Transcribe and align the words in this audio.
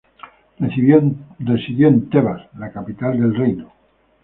Residió 1.49 1.87
en 1.89 2.09
Tebas, 2.09 2.41
la 2.57 2.71
capital 2.71 3.19
del 3.19 3.35
reino. 3.35 3.71